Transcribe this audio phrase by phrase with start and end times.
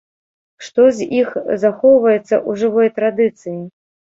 [0.67, 1.29] Што з іх
[1.65, 3.59] захоўваецца ў жывой традыцыі?